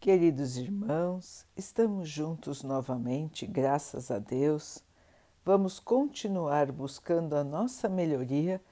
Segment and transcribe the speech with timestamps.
[0.00, 4.78] Queridos irmãos, estamos juntos novamente, graças a Deus.
[5.44, 8.62] Vamos continuar buscando a nossa melhoria,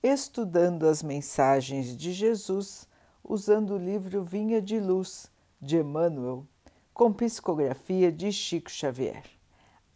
[0.00, 2.88] estudando as mensagens de Jesus,
[3.22, 5.28] usando o livro Vinha de Luz,
[5.60, 6.46] de Emmanuel,
[6.94, 9.24] com psicografia de Chico Xavier.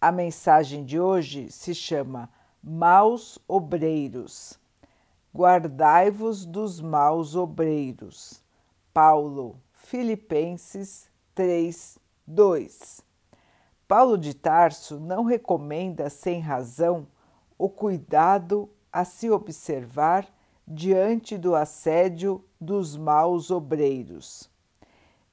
[0.01, 2.29] A mensagem de hoje se chama
[2.61, 4.59] Maus Obreiros.
[5.33, 8.43] Guardai-vos dos maus obreiros.
[8.93, 9.57] Paulo
[9.91, 13.01] Filipenses 3, 2.
[13.89, 17.09] Paulo de Tarso não recomenda sem razão
[17.59, 20.33] o cuidado a se observar
[20.65, 24.48] diante do assédio dos maus obreiros.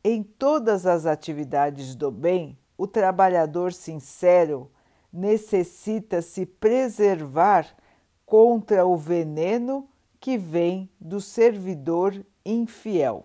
[0.03, 4.71] Em todas as atividades do bem, o trabalhador sincero
[5.13, 7.77] necessita se preservar
[8.25, 9.87] contra o veneno
[10.19, 13.23] que vem do servidor infiel.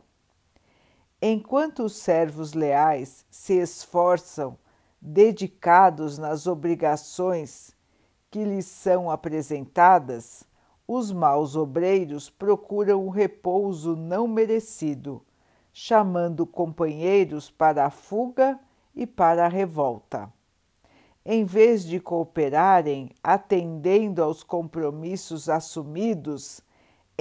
[1.24, 4.58] Enquanto os servos leais se esforçam,
[5.00, 7.76] dedicados nas obrigações
[8.28, 10.42] que lhes são apresentadas,
[10.84, 15.22] os maus obreiros procuram o repouso não merecido,
[15.72, 18.58] chamando companheiros para a fuga
[18.92, 20.28] e para a revolta.
[21.24, 26.62] Em vez de cooperarem atendendo aos compromissos assumidos,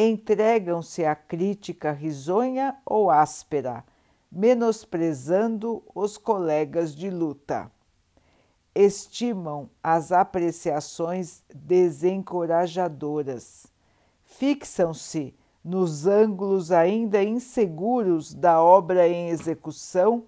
[0.10, 3.86] entregam-se à crítica risonha ou áspera
[4.32, 7.70] menosprezando os colegas de luta.
[8.74, 13.68] Estimam as apreciações desencorajadoras.
[14.24, 20.24] Fixam-se nos ângulos ainda inseguros da obra em execução,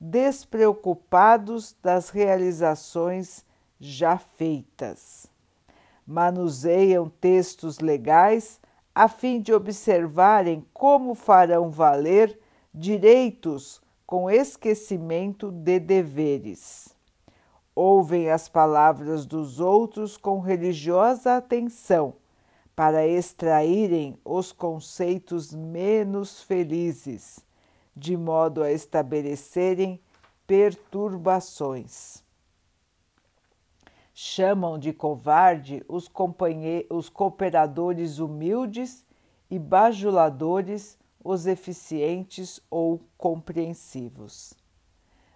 [0.00, 3.44] despreocupados das realizações
[3.78, 5.28] já feitas.
[6.04, 8.60] Manuseiam textos legais
[8.96, 12.40] a fim de observarem como farão valer
[12.72, 16.96] direitos com esquecimento de deveres.
[17.74, 22.14] Ouvem as palavras dos outros com religiosa atenção
[22.74, 27.40] para extraírem os conceitos menos felizes,
[27.94, 30.00] de modo a estabelecerem
[30.46, 32.24] perturbações.
[34.18, 36.10] Chamam de covarde os,
[36.88, 39.04] os cooperadores humildes
[39.50, 44.54] e bajuladores os eficientes ou compreensivos.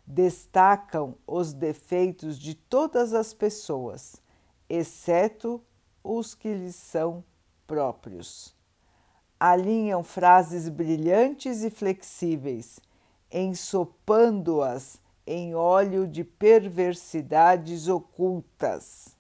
[0.06, 4.22] Destacam os defeitos de todas as pessoas,
[4.66, 5.62] exceto
[6.02, 7.22] os que lhes são
[7.66, 8.56] próprios.
[9.38, 12.80] Alinham frases brilhantes e flexíveis,
[13.30, 14.98] ensopando-as
[15.32, 19.16] em óleo de perversidades ocultas.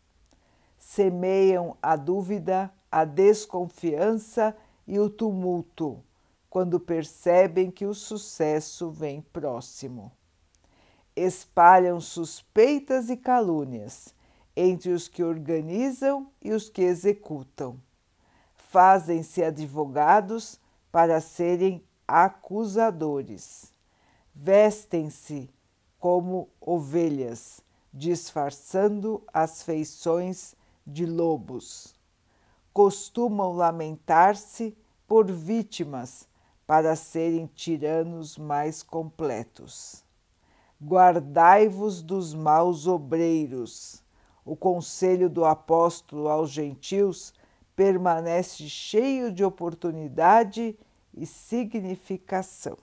[0.76, 4.56] Semeiam a dúvida, a desconfiança
[4.88, 6.02] e o tumulto
[6.48, 10.10] quando percebem que o sucesso vem próximo.
[11.14, 14.12] Espalham suspeitas e calúnias
[14.56, 17.80] entre os que organizam e os que executam.
[18.56, 20.58] Fazem-se advogados
[20.90, 23.72] para serem acusadores.
[24.34, 25.48] Vestem-se
[26.00, 27.62] como ovelhas,
[27.92, 30.56] disfarçando as feições
[30.86, 31.94] de lobos.
[32.72, 36.26] Costumam lamentar-se por vítimas
[36.66, 40.02] para serem tiranos mais completos.
[40.82, 44.02] Guardai-vos dos maus obreiros.
[44.44, 47.34] O conselho do apóstolo aos gentios
[47.76, 50.78] permanece cheio de oportunidade
[51.12, 52.78] e significação.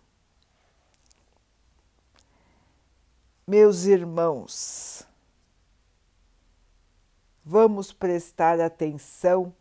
[3.49, 5.07] Meus irmãos,
[7.45, 9.55] vamos prestar atenção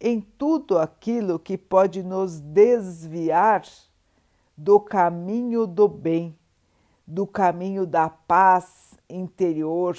[0.00, 3.64] em tudo aquilo que pode nos desviar
[4.56, 6.38] do caminho do bem,
[7.04, 9.98] do caminho da paz interior,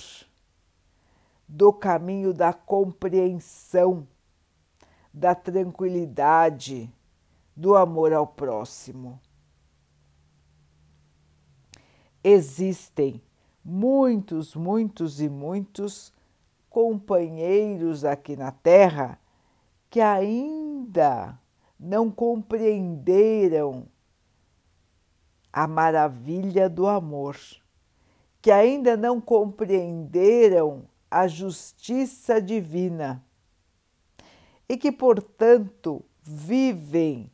[1.46, 4.08] do caminho da compreensão,
[5.14, 6.90] da tranquilidade,
[7.54, 9.20] do amor ao próximo.
[12.24, 13.22] Existem
[13.64, 16.14] muitos, muitos e muitos
[16.70, 19.20] companheiros aqui na Terra
[19.90, 21.38] que ainda
[21.80, 23.88] não compreenderam
[25.52, 27.38] a maravilha do amor,
[28.42, 33.22] que ainda não compreenderam a justiça divina
[34.70, 37.30] e que, portanto, vivem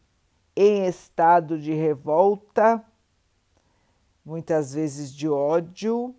[0.56, 2.84] em estado de revolta,
[4.28, 6.14] muitas vezes de ódio,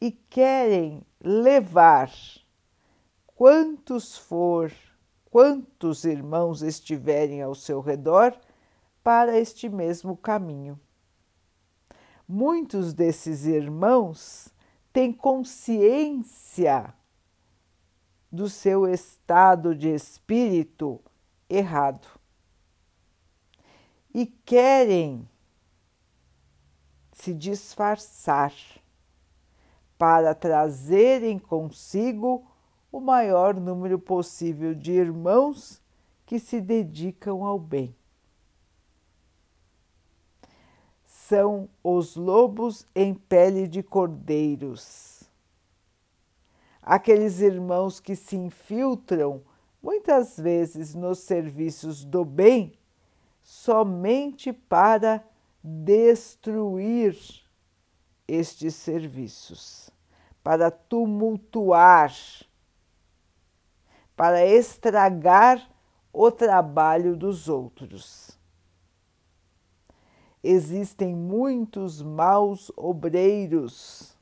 [0.00, 2.10] e querem levar
[3.28, 4.72] quantos for
[5.30, 8.36] quantos irmãos estiverem ao seu redor
[9.04, 10.80] para este mesmo caminho.
[12.26, 14.52] muitos desses irmãos
[14.92, 16.92] têm consciência
[18.32, 21.00] do seu estado de espírito
[21.48, 22.08] errado
[24.12, 25.28] e querem
[27.20, 28.54] se disfarçar
[29.98, 32.46] para trazerem consigo
[32.90, 35.80] o maior número possível de irmãos
[36.24, 37.94] que se dedicam ao bem.
[41.04, 45.22] São os lobos em pele de cordeiros.
[46.82, 49.42] Aqueles irmãos que se infiltram
[49.82, 52.72] muitas vezes nos serviços do bem
[53.42, 55.22] somente para
[55.62, 57.16] destruir
[58.26, 59.90] estes serviços,
[60.42, 62.12] para tumultuar,
[64.16, 65.68] para estragar
[66.12, 68.38] o trabalho dos outros.
[70.42, 74.16] Existem muitos maus obreiros,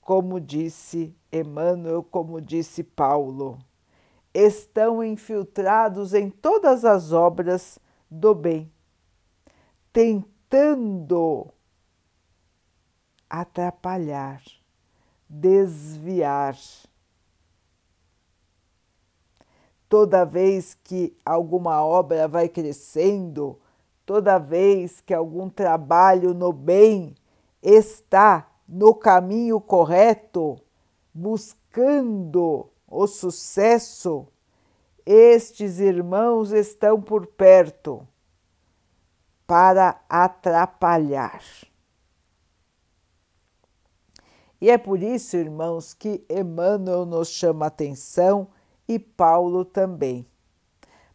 [0.00, 3.58] como disse Emmanuel, como disse Paulo,
[4.32, 7.78] estão infiltrados em todas as obras
[8.10, 8.72] do bem,
[10.50, 11.46] tentando
[13.28, 14.42] atrapalhar,
[15.28, 16.56] desviar.
[19.88, 23.60] Toda vez que alguma obra vai crescendo,
[24.04, 27.14] toda vez que algum trabalho no bem
[27.62, 30.60] está no caminho correto,
[31.14, 34.26] buscando o sucesso,
[35.06, 38.06] estes irmãos estão por perto
[39.50, 41.42] para atrapalhar.
[44.60, 48.46] E é por isso, irmãos, que Emmanuel nos chama atenção
[48.86, 50.24] e Paulo também,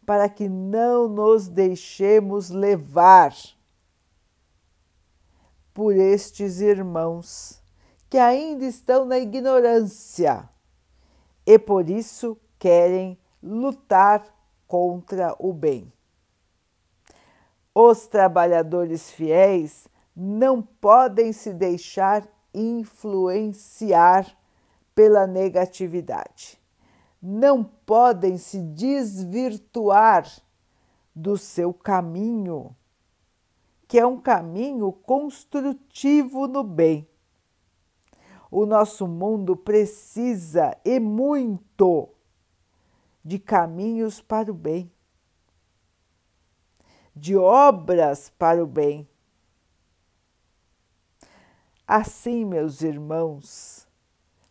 [0.06, 3.34] para que não nos deixemos levar
[5.74, 7.64] por estes irmãos
[8.10, 10.50] que ainda estão na ignorância
[11.46, 14.26] e por isso querem lutar
[14.68, 15.95] contra o bem.
[17.78, 19.86] Os trabalhadores fiéis
[20.16, 24.26] não podem se deixar influenciar
[24.96, 26.58] pela negatividade,
[27.22, 30.26] não podem se desvirtuar
[31.14, 32.74] do seu caminho,
[33.90, 37.06] que é um caminho construtivo no bem.
[38.50, 42.08] O nosso mundo precisa e muito
[43.22, 44.90] de caminhos para o bem,
[47.16, 49.08] de obras para o bem.
[51.88, 53.88] Assim, meus irmãos,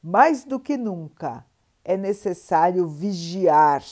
[0.03, 1.45] mais do que nunca
[1.85, 3.85] é necessário vigiar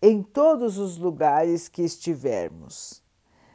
[0.00, 3.02] em todos os lugares que estivermos.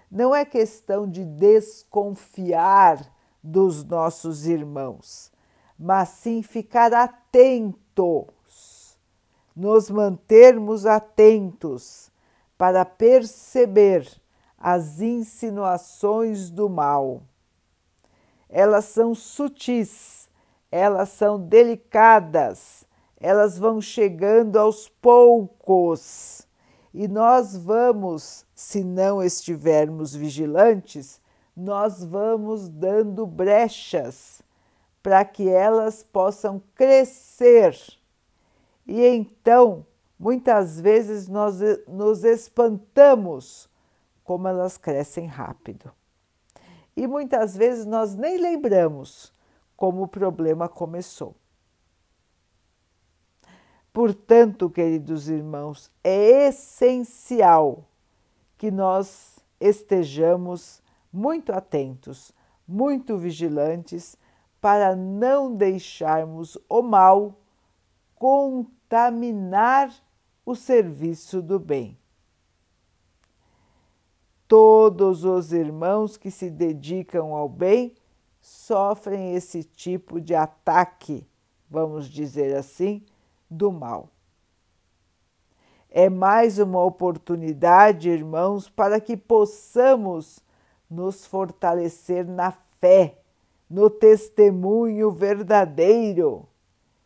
[0.09, 5.31] Não é questão de desconfiar dos nossos irmãos,
[5.77, 8.27] mas sim ficar atento
[9.53, 12.09] nos mantermos atentos
[12.57, 14.09] para perceber
[14.57, 17.21] as insinuações do mal.
[18.49, 20.29] Elas são sutis,
[20.71, 22.85] elas são delicadas,
[23.19, 26.47] elas vão chegando aos poucos
[26.93, 31.21] e nós vamos, se não estivermos vigilantes,
[31.55, 34.41] nós vamos dando brechas
[35.03, 37.75] para que elas possam crescer
[38.87, 39.85] e então,
[40.19, 43.69] muitas vezes, nós nos espantamos
[44.23, 45.91] como elas crescem rápido.
[46.95, 49.33] E muitas vezes nós nem lembramos
[49.75, 51.35] como o problema começou.
[53.93, 57.85] Portanto, queridos irmãos, é essencial
[58.57, 60.81] que nós estejamos
[61.11, 62.31] muito atentos,
[62.67, 64.17] muito vigilantes,
[64.59, 67.39] para não deixarmos o mal
[68.15, 69.91] contaminar
[70.47, 71.97] o serviço do bem.
[74.47, 77.93] Todos os irmãos que se dedicam ao bem
[78.39, 81.27] sofrem esse tipo de ataque,
[81.69, 83.03] vamos dizer assim,
[83.49, 84.07] do mal.
[85.89, 90.39] É mais uma oportunidade, irmãos, para que possamos
[90.89, 93.17] nos fortalecer na fé,
[93.69, 96.47] no testemunho verdadeiro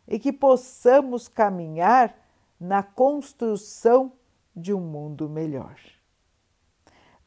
[0.06, 2.21] e que possamos caminhar
[2.62, 4.12] na construção
[4.54, 5.76] de um mundo melhor.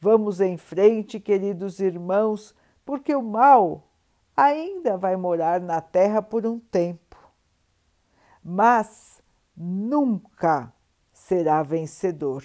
[0.00, 2.54] Vamos em frente, queridos irmãos,
[2.86, 3.86] porque o mal
[4.34, 7.18] ainda vai morar na terra por um tempo,
[8.42, 9.22] mas
[9.54, 10.72] nunca
[11.12, 12.42] será vencedor,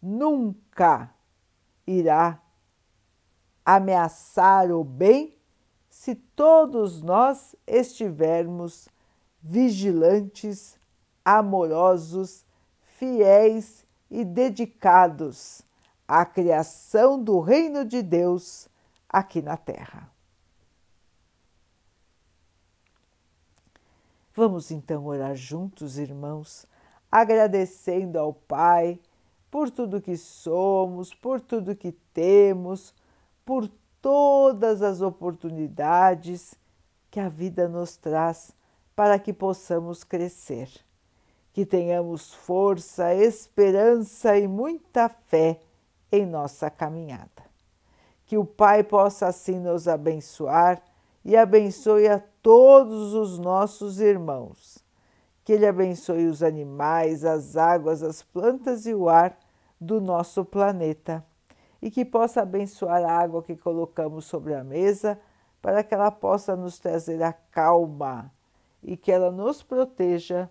[0.00, 1.14] nunca
[1.86, 2.40] irá
[3.62, 5.36] ameaçar o bem
[5.90, 8.88] se todos nós estivermos
[9.42, 10.79] vigilantes,
[11.24, 12.44] amorosos,
[12.98, 15.62] fiéis e dedicados
[16.06, 18.68] à criação do reino de Deus
[19.08, 20.10] aqui na Terra.
[24.34, 26.66] Vamos então orar juntos, irmãos,
[27.10, 28.98] agradecendo ao Pai
[29.50, 32.94] por tudo que somos, por tudo que temos,
[33.44, 33.68] por
[34.00, 36.54] todas as oportunidades
[37.10, 38.52] que a vida nos traz
[38.94, 40.70] para que possamos crescer,
[41.52, 45.60] que tenhamos força, esperança e muita fé
[46.10, 47.50] em nossa caminhada.
[48.26, 50.82] Que o Pai possa assim nos abençoar
[51.24, 54.84] e abençoe a todos os nossos irmãos.
[55.44, 59.36] Que Ele abençoe os animais, as águas, as plantas e o ar
[59.80, 61.24] do nosso planeta
[61.82, 65.18] e que possa abençoar a água que colocamos sobre a mesa
[65.62, 68.30] para que ela possa nos trazer a calma
[68.82, 70.50] e que ela nos proteja